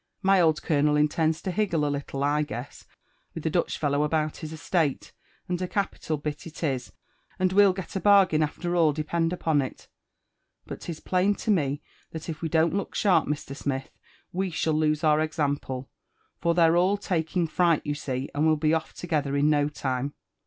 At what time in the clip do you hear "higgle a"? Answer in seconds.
1.51-1.89